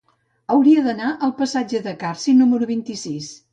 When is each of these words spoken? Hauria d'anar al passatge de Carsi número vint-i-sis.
Hauria 0.55 0.83
d'anar 0.87 1.09
al 1.27 1.35
passatge 1.43 1.83
de 1.89 1.95
Carsi 2.07 2.37
número 2.43 2.73
vint-i-sis. 2.75 3.33